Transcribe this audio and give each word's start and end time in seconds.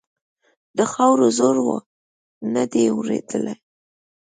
د 0.77 0.79
خاورو 0.93 1.27
زور 1.37 1.57
و؛ 1.65 1.69
نه 2.53 2.63
دې 2.71 2.83
اورېدل. 2.93 3.45